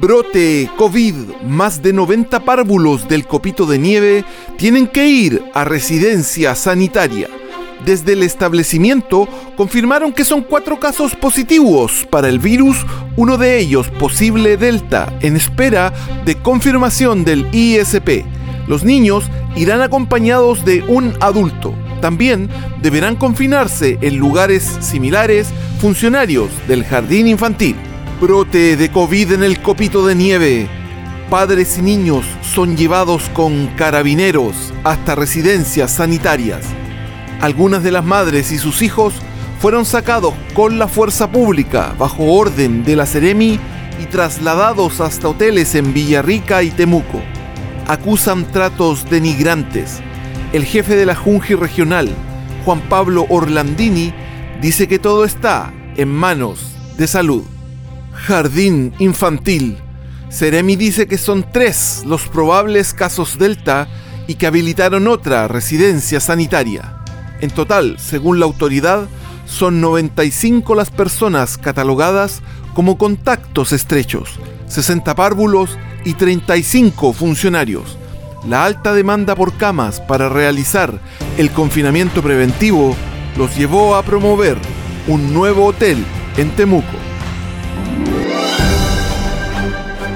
Brote 0.00 0.70
COVID, 0.78 1.14
más 1.46 1.82
de 1.82 1.92
90 1.92 2.40
párvulos 2.40 3.06
del 3.06 3.26
copito 3.26 3.66
de 3.66 3.78
nieve 3.78 4.24
tienen 4.56 4.86
que 4.86 5.06
ir 5.06 5.44
a 5.52 5.64
residencia 5.64 6.54
sanitaria. 6.54 7.28
Desde 7.84 8.14
el 8.14 8.22
establecimiento 8.22 9.28
confirmaron 9.58 10.14
que 10.14 10.24
son 10.24 10.40
cuatro 10.40 10.80
casos 10.80 11.14
positivos 11.14 12.06
para 12.08 12.30
el 12.30 12.38
virus, 12.38 12.78
uno 13.16 13.36
de 13.36 13.58
ellos 13.58 13.90
posible 13.90 14.56
Delta, 14.56 15.12
en 15.20 15.36
espera 15.36 15.92
de 16.24 16.34
confirmación 16.36 17.22
del 17.22 17.46
ISP. 17.54 18.24
Los 18.68 18.84
niños 18.84 19.24
irán 19.54 19.82
acompañados 19.82 20.64
de 20.64 20.82
un 20.82 21.12
adulto. 21.20 21.74
También 22.00 22.48
deberán 22.80 23.16
confinarse 23.16 23.98
en 24.00 24.16
lugares 24.16 24.78
similares 24.80 25.48
funcionarios 25.78 26.48
del 26.68 26.84
jardín 26.84 27.28
infantil. 27.28 27.76
Brote 28.20 28.76
de 28.76 28.90
COVID 28.90 29.32
en 29.32 29.42
el 29.42 29.62
copito 29.62 30.06
de 30.06 30.14
nieve. 30.14 30.68
Padres 31.30 31.78
y 31.78 31.82
niños 31.82 32.26
son 32.42 32.76
llevados 32.76 33.30
con 33.30 33.68
carabineros 33.78 34.74
hasta 34.84 35.14
residencias 35.14 35.92
sanitarias. 35.92 36.66
Algunas 37.40 37.82
de 37.82 37.90
las 37.90 38.04
madres 38.04 38.52
y 38.52 38.58
sus 38.58 38.82
hijos 38.82 39.14
fueron 39.58 39.86
sacados 39.86 40.34
con 40.52 40.78
la 40.78 40.86
fuerza 40.86 41.32
pública 41.32 41.94
bajo 41.98 42.24
orden 42.24 42.84
de 42.84 42.94
la 42.94 43.06
Ceremi 43.06 43.58
y 44.02 44.04
trasladados 44.04 45.00
hasta 45.00 45.28
hoteles 45.28 45.74
en 45.74 45.94
Villarrica 45.94 46.62
y 46.62 46.68
Temuco. 46.68 47.22
Acusan 47.88 48.52
tratos 48.52 49.08
denigrantes. 49.08 50.02
El 50.52 50.64
jefe 50.66 50.94
de 50.94 51.06
la 51.06 51.14
Junji 51.14 51.54
regional, 51.54 52.10
Juan 52.66 52.82
Pablo 52.82 53.24
Orlandini, 53.30 54.12
dice 54.60 54.88
que 54.88 54.98
todo 54.98 55.24
está 55.24 55.72
en 55.96 56.10
manos 56.10 56.76
de 56.98 57.06
salud. 57.06 57.44
Jardín 58.26 58.92
infantil. 58.98 59.78
Ceremi 60.30 60.76
dice 60.76 61.06
que 61.08 61.18
son 61.18 61.44
tres 61.52 62.02
los 62.06 62.28
probables 62.28 62.94
casos 62.94 63.38
Delta 63.38 63.88
y 64.26 64.34
que 64.34 64.46
habilitaron 64.46 65.08
otra 65.08 65.48
residencia 65.48 66.20
sanitaria. 66.20 66.96
En 67.40 67.50
total, 67.50 67.96
según 67.98 68.38
la 68.38 68.46
autoridad, 68.46 69.08
son 69.46 69.80
95 69.80 70.74
las 70.74 70.90
personas 70.90 71.58
catalogadas 71.58 72.42
como 72.74 72.98
contactos 72.98 73.72
estrechos, 73.72 74.38
60 74.68 75.14
párvulos 75.16 75.76
y 76.04 76.14
35 76.14 77.12
funcionarios. 77.12 77.96
La 78.46 78.64
alta 78.64 78.94
demanda 78.94 79.34
por 79.34 79.56
camas 79.56 80.00
para 80.00 80.28
realizar 80.28 81.00
el 81.36 81.50
confinamiento 81.50 82.22
preventivo 82.22 82.94
los 83.36 83.56
llevó 83.56 83.96
a 83.96 84.02
promover 84.02 84.56
un 85.08 85.34
nuevo 85.34 85.66
hotel 85.66 86.04
en 86.36 86.50
Temuco. 86.50 86.99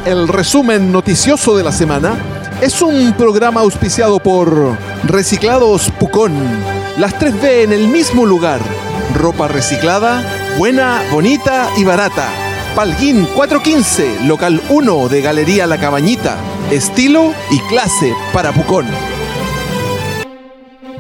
El 0.07 0.29
resumen 0.29 0.93
noticioso 0.93 1.57
de 1.57 1.65
la 1.65 1.73
semana 1.73 2.15
es 2.61 2.83
un 2.83 3.15
programa 3.15 3.63
auspiciado 3.63 4.21
por 4.21 4.77
Reciclados 5.05 5.91
Pucón. 5.99 6.35
Las 6.99 7.19
3B 7.19 7.63
en 7.63 7.73
el 7.73 7.89
mismo 7.89 8.27
lugar. 8.27 8.61
Ropa 9.15 9.49
reciclada, 9.49 10.23
buena, 10.59 11.03
bonita 11.11 11.71
y 11.79 11.85
barata. 11.85 12.29
Palguín 12.77 13.27
415, 13.35 14.27
local 14.27 14.61
1 14.69 15.09
de 15.09 15.23
Galería 15.23 15.67
La 15.67 15.81
Cabañita. 15.81 16.37
Estilo 16.71 17.33
y 17.51 17.59
clase 17.61 18.13
para 18.35 18.53
Pucón. 18.53 18.87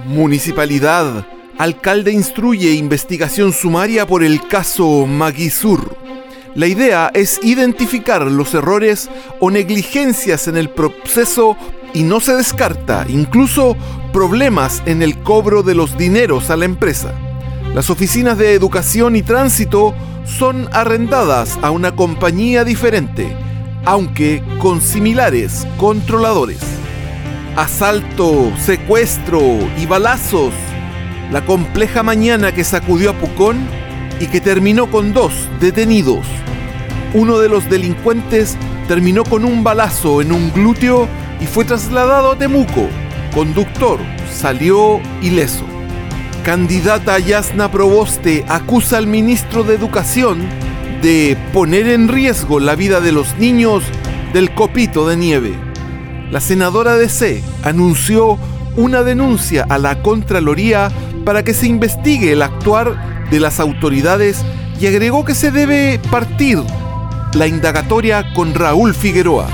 Municipalidad. 0.06 1.26
Alcalde 1.58 2.10
instruye 2.10 2.72
investigación 2.72 3.52
sumaria 3.52 4.06
por 4.06 4.24
el 4.24 4.48
caso 4.48 5.06
Maguisur. 5.06 6.03
La 6.54 6.68
idea 6.68 7.10
es 7.14 7.40
identificar 7.42 8.22
los 8.22 8.54
errores 8.54 9.10
o 9.40 9.50
negligencias 9.50 10.46
en 10.46 10.56
el 10.56 10.70
proceso 10.70 11.56
y 11.92 12.04
no 12.04 12.20
se 12.20 12.36
descarta 12.36 13.06
incluso 13.08 13.76
problemas 14.12 14.80
en 14.86 15.02
el 15.02 15.18
cobro 15.18 15.64
de 15.64 15.74
los 15.74 15.98
dineros 15.98 16.50
a 16.50 16.56
la 16.56 16.64
empresa. 16.64 17.12
Las 17.74 17.90
oficinas 17.90 18.38
de 18.38 18.52
educación 18.52 19.16
y 19.16 19.22
tránsito 19.22 19.94
son 20.24 20.68
arrendadas 20.70 21.58
a 21.60 21.72
una 21.72 21.96
compañía 21.96 22.62
diferente, 22.62 23.36
aunque 23.84 24.40
con 24.60 24.80
similares 24.80 25.66
controladores. 25.76 26.60
Asalto, 27.56 28.52
secuestro 28.64 29.40
y 29.76 29.86
balazos. 29.86 30.52
La 31.32 31.44
compleja 31.44 32.04
mañana 32.04 32.54
que 32.54 32.62
sacudió 32.62 33.10
a 33.10 33.14
Pucón 33.14 33.56
y 34.20 34.26
que 34.26 34.40
terminó 34.40 34.88
con 34.88 35.12
dos 35.12 35.32
detenidos. 35.60 36.24
Uno 37.14 37.38
de 37.38 37.48
los 37.48 37.70
delincuentes 37.70 38.56
terminó 38.88 39.22
con 39.22 39.44
un 39.44 39.62
balazo 39.62 40.20
en 40.20 40.32
un 40.32 40.52
glúteo 40.52 41.08
y 41.40 41.46
fue 41.46 41.64
trasladado 41.64 42.32
a 42.32 42.38
Temuco. 42.38 42.88
Conductor 43.32 44.00
salió 44.32 45.00
ileso. 45.22 45.64
Candidata 46.44 47.20
Yasna 47.20 47.70
Proboste 47.70 48.44
acusa 48.48 48.98
al 48.98 49.06
ministro 49.06 49.62
de 49.62 49.76
Educación 49.76 50.42
de 51.02 51.36
poner 51.52 51.86
en 51.86 52.08
riesgo 52.08 52.58
la 52.58 52.74
vida 52.74 53.00
de 53.00 53.12
los 53.12 53.38
niños 53.38 53.84
del 54.32 54.52
copito 54.52 55.08
de 55.08 55.16
nieve. 55.16 55.54
La 56.32 56.40
senadora 56.40 56.96
de 56.96 57.08
C 57.08 57.44
anunció 57.62 58.38
una 58.76 59.04
denuncia 59.04 59.64
a 59.68 59.78
la 59.78 60.02
Contraloría 60.02 60.90
para 61.24 61.44
que 61.44 61.54
se 61.54 61.68
investigue 61.68 62.32
el 62.32 62.42
actuar 62.42 63.30
de 63.30 63.38
las 63.38 63.60
autoridades 63.60 64.44
y 64.80 64.88
agregó 64.88 65.24
que 65.24 65.36
se 65.36 65.52
debe 65.52 66.00
partir 66.10 66.58
la 67.34 67.46
indagatoria 67.48 68.32
con 68.32 68.54
Raúl 68.54 68.94
Figueroa, 68.94 69.48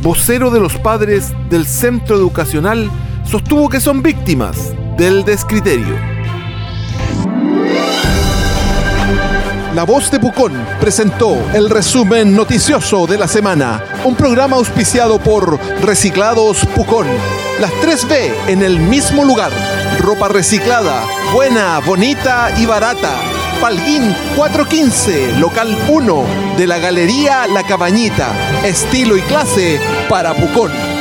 vocero 0.00 0.50
de 0.50 0.60
los 0.60 0.76
padres 0.78 1.32
del 1.50 1.66
centro 1.66 2.16
educacional, 2.16 2.90
sostuvo 3.24 3.68
que 3.68 3.80
son 3.80 4.02
víctimas 4.02 4.72
del 4.96 5.24
descriterio. 5.24 5.96
La 9.74 9.82
voz 9.82 10.10
de 10.10 10.20
Pucón 10.20 10.52
presentó 10.80 11.36
el 11.52 11.68
resumen 11.68 12.34
noticioso 12.34 13.06
de 13.06 13.18
la 13.18 13.28
semana, 13.28 13.82
un 14.04 14.14
programa 14.14 14.56
auspiciado 14.56 15.18
por 15.18 15.58
Reciclados 15.82 16.64
Pucón. 16.74 17.06
Las 17.60 17.72
3B 17.72 18.48
en 18.48 18.62
el 18.62 18.78
mismo 18.78 19.24
lugar, 19.24 19.50
ropa 20.00 20.28
reciclada, 20.28 21.02
buena, 21.34 21.80
bonita 21.80 22.52
y 22.58 22.66
barata. 22.66 23.35
Palguín 23.60 24.14
415, 24.36 25.38
local 25.38 25.76
1 25.88 26.24
de 26.56 26.66
la 26.66 26.78
Galería 26.78 27.46
La 27.46 27.62
Cabañita, 27.62 28.32
estilo 28.64 29.16
y 29.16 29.22
clase 29.22 29.80
para 30.08 30.34
Pucón. 30.34 30.95